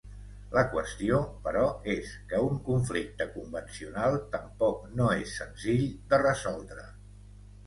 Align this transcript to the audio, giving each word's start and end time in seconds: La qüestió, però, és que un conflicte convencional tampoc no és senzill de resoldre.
La 0.53 0.61
qüestió, 0.69 1.17
però, 1.47 1.65
és 1.95 2.13
que 2.31 2.39
un 2.45 2.57
conflicte 2.69 3.27
convencional 3.35 4.19
tampoc 4.37 4.89
no 5.03 5.11
és 5.19 5.37
senzill 5.43 5.87
de 6.15 6.23
resoldre. 6.25 6.89